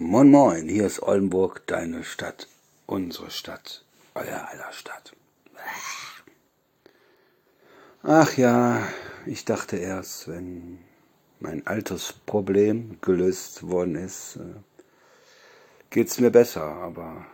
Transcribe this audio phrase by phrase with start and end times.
[0.00, 2.46] Moin Moin, hier ist Oldenburg, deine Stadt,
[2.86, 3.84] unsere Stadt,
[4.14, 5.12] euer aller Stadt.
[8.04, 8.86] Ach ja,
[9.26, 10.78] ich dachte erst, wenn
[11.40, 14.60] mein altes Problem gelöst worden ist, äh,
[15.90, 17.26] geht's mir besser, aber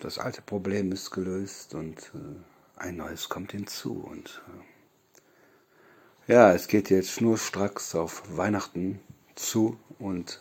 [0.00, 4.40] das alte Problem ist gelöst und äh, ein neues kommt hinzu und
[6.26, 8.98] äh, ja, es geht jetzt schnurstracks auf Weihnachten
[9.34, 10.40] zu und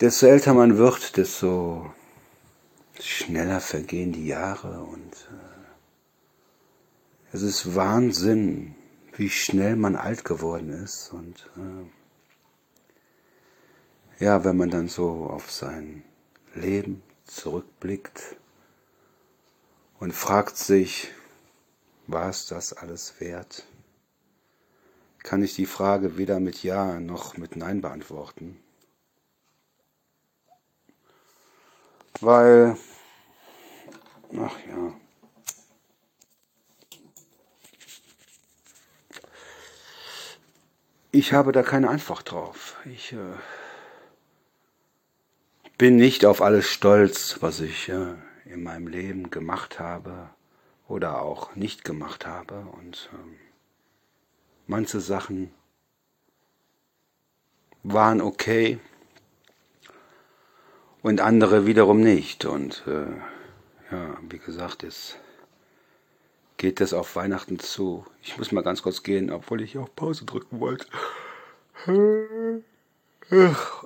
[0.00, 1.92] desto älter man wird, desto
[3.00, 5.54] schneller vergehen die Jahre und äh,
[7.32, 8.74] es ist Wahnsinn,
[9.16, 11.84] wie schnell man alt geworden ist und äh,
[14.24, 16.04] ja, wenn man dann so auf sein
[16.54, 18.36] Leben zurückblickt
[19.98, 21.10] und fragt sich,
[22.06, 23.66] war es das alles wert?
[25.22, 28.60] Kann ich die Frage weder mit Ja noch mit Nein beantworten.
[32.24, 32.78] Weil,
[34.38, 34.94] ach ja,
[41.12, 42.80] ich habe da keine Antwort drauf.
[42.86, 43.18] Ich äh,
[45.76, 48.14] bin nicht auf alles stolz, was ich äh,
[48.46, 50.30] in meinem Leben gemacht habe
[50.88, 52.60] oder auch nicht gemacht habe.
[52.72, 53.36] Und äh,
[54.66, 55.52] manche Sachen
[57.82, 58.80] waren okay,
[61.04, 62.46] und andere wiederum nicht.
[62.46, 65.16] Und äh, ja, wie gesagt, es
[66.56, 68.06] geht das auf Weihnachten zu.
[68.22, 70.86] Ich muss mal ganz kurz gehen, obwohl ich auf Pause drücken wollte.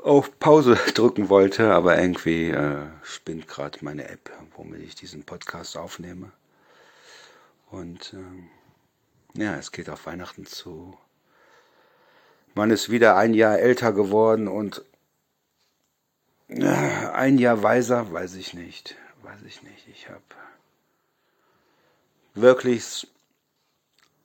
[0.04, 5.76] Auf Pause drücken wollte, aber irgendwie äh, spinnt gerade meine App, womit ich diesen Podcast
[5.76, 6.30] aufnehme.
[7.72, 10.96] Und äh, ja, es geht auf Weihnachten zu.
[12.54, 14.84] Man ist wieder ein Jahr älter geworden und
[16.48, 18.96] ein Jahr weiser, weiß ich nicht.
[19.22, 19.86] Weiß ich nicht.
[19.88, 20.22] Ich habe
[22.34, 23.06] wirklich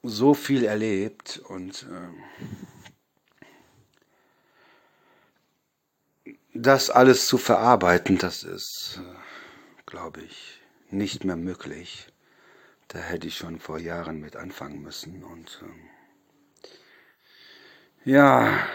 [0.03, 1.86] so viel erlebt und
[6.25, 9.16] äh, das alles zu verarbeiten, das ist, äh,
[9.86, 12.08] glaube ich, nicht mehr möglich.
[12.90, 15.64] Da hätte ich schon vor Jahren mit anfangen müssen und
[18.06, 18.68] äh, ja,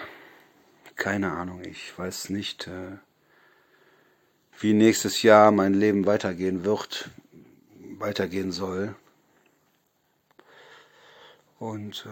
[0.97, 2.97] keine Ahnung, ich weiß nicht, äh,
[4.61, 7.11] wie nächstes Jahr mein Leben weitergehen wird,
[7.99, 8.95] weitergehen soll.
[11.59, 12.07] Und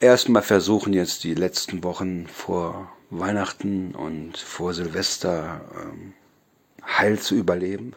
[0.00, 6.14] äh, erstmal versuchen jetzt die letzten Wochen vor Weihnachten und vor Silvester ähm,
[6.84, 7.94] heil zu überleben.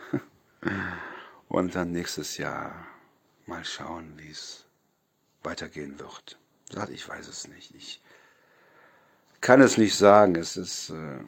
[1.47, 2.87] und dann nächstes Jahr
[3.45, 4.65] mal schauen, wie es
[5.43, 6.37] weitergehen wird.
[6.91, 7.73] Ich weiß es nicht.
[7.75, 8.01] Ich
[9.45, 10.33] kann es nicht sagen.
[10.35, 11.19] Es ist, äh,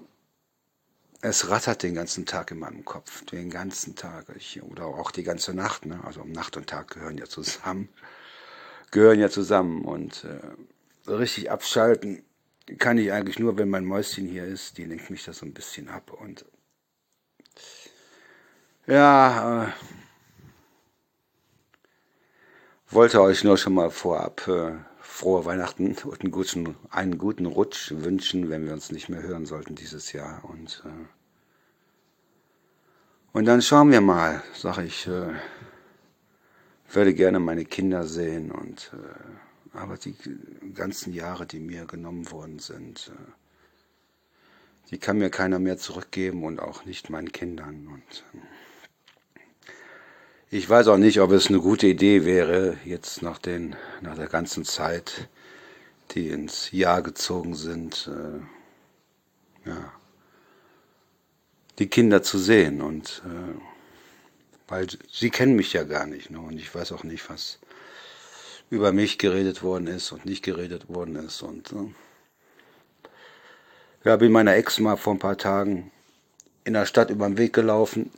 [1.22, 4.26] es rattert den ganzen Tag in meinem Kopf, den ganzen Tag.
[4.36, 5.86] Ich, oder auch die ganze Nacht.
[5.86, 6.00] Ne?
[6.04, 7.90] Also Nacht und Tag gehören ja zusammen,
[8.92, 12.24] gehören ja zusammen und äh, richtig abschalten
[12.80, 14.80] kann ich eigentlich nur, wenn mein Mäuschen hier ist.
[14.80, 16.44] Die lenkt mich das so ein bisschen ab und
[18.88, 19.66] ja.
[19.66, 19.72] Äh,
[22.90, 24.74] wollte euch nur schon mal vorab äh,
[25.18, 29.48] frohe Weihnachten und einen guten, einen guten Rutsch wünschen, wenn wir uns nicht mehr hören
[29.48, 30.46] sollten dieses Jahr.
[30.46, 30.90] Und, äh,
[33.34, 35.34] und dann schauen wir mal, sage ich, äh,
[36.92, 40.16] würde gerne meine Kinder sehen und äh, aber die
[40.76, 43.32] ganzen Jahre, die mir genommen worden sind, äh,
[44.92, 47.88] die kann mir keiner mehr zurückgeben und auch nicht meinen Kindern.
[47.88, 48.46] Und äh,
[50.50, 54.28] ich weiß auch nicht, ob es eine gute Idee wäre, jetzt nach, den, nach der
[54.28, 55.28] ganzen Zeit,
[56.12, 59.92] die ins Jahr gezogen sind, äh, ja,
[61.80, 62.82] die Kinder zu sehen.
[62.82, 63.60] Und äh,
[64.70, 66.30] weil sie kennen mich ja gar nicht.
[66.30, 66.40] Ne?
[66.40, 67.60] Und ich weiß auch nicht, was
[68.70, 71.42] über mich geredet worden ist und nicht geredet worden ist.
[71.42, 71.94] Und äh,
[74.06, 75.92] ja, bin meiner Ex mal vor ein paar Tagen
[76.64, 78.12] in der Stadt über den Weg gelaufen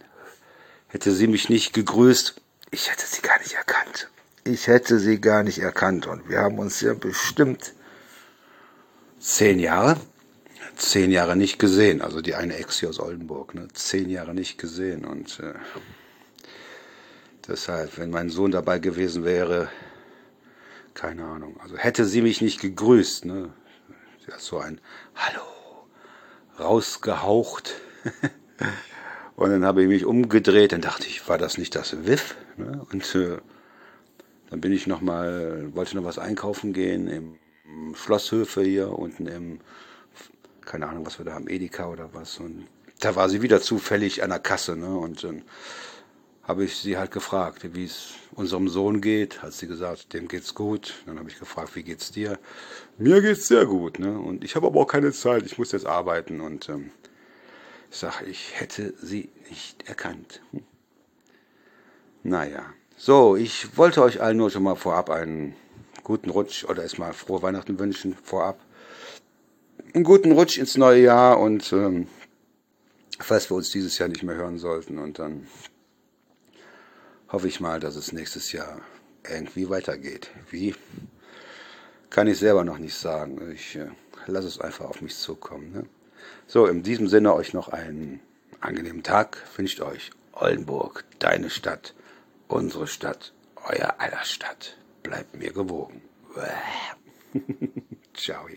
[0.90, 2.42] Hätte sie mich nicht gegrüßt,
[2.72, 4.10] ich hätte sie gar nicht erkannt.
[4.44, 6.08] Ich hätte sie gar nicht erkannt.
[6.08, 7.74] Und wir haben uns ja bestimmt
[9.20, 9.98] zehn Jahre,
[10.76, 12.02] zehn Jahre nicht gesehen.
[12.02, 13.68] Also die eine Ex hier aus Oldenburg, ne?
[13.74, 15.06] zehn Jahre nicht gesehen.
[15.06, 15.54] Und äh,
[17.48, 19.70] deshalb, wenn mein Sohn dabei gewesen wäre,
[20.96, 21.60] keine Ahnung.
[21.62, 23.54] Also hätte sie mich nicht gegrüßt, ne?
[24.26, 24.82] Sie hat so ein
[25.16, 25.42] Hallo
[26.60, 27.74] rausgehaucht.
[29.40, 32.36] Und dann habe ich mich umgedreht, dann dachte ich, war das nicht das WIF?
[32.58, 32.86] Ne?
[32.92, 33.38] Und äh,
[34.50, 39.62] dann bin ich noch mal, wollte noch was einkaufen gehen im Schlosshöfe hier unten im,
[40.66, 42.38] keine Ahnung, was wir da haben, Edeka oder was.
[42.40, 42.68] Und
[43.00, 44.98] da war sie wieder zufällig an der Kasse, ne?
[44.98, 45.44] Und dann
[46.44, 49.42] habe ich sie halt gefragt, wie es unserem Sohn geht.
[49.42, 50.96] Hat sie gesagt, dem geht's gut.
[51.06, 52.40] Dann habe ich gefragt, wie geht's dir?
[52.98, 54.20] Mir geht's sehr gut, ne?
[54.20, 56.42] Und ich habe aber auch keine Zeit, ich muss jetzt arbeiten.
[56.42, 56.92] Und ähm,
[57.92, 60.42] ich sage, ich hätte sie nicht erkannt.
[60.52, 60.64] Hm.
[62.24, 62.66] Naja.
[62.98, 65.56] So, ich wollte euch allen nur schon mal vorab einen
[66.04, 68.60] guten Rutsch oder erstmal frohe Weihnachten wünschen, vorab.
[69.94, 72.08] Einen guten Rutsch ins neue Jahr und ähm,
[73.20, 75.48] falls wir uns dieses Jahr nicht mehr hören sollten und dann
[77.30, 78.82] hoffe ich mal, dass es nächstes Jahr
[79.28, 80.30] irgendwie weitergeht.
[80.50, 80.76] Wie?
[82.10, 83.52] Kann ich selber noch nicht sagen.
[83.52, 83.88] Ich äh,
[84.28, 85.72] lasse es einfach auf mich zukommen.
[85.72, 85.86] Ne?
[86.48, 88.20] So, in diesem Sinne euch noch einen
[88.60, 89.38] angenehmen Tag.
[89.56, 91.94] Wünscht euch Oldenburg, deine Stadt,
[92.48, 93.34] unsere Stadt,
[93.68, 94.78] euer aller Stadt.
[95.04, 96.02] Bleibt mir gewogen.
[98.14, 98.48] Ciao.